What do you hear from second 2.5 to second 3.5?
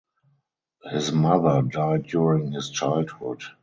his childhood.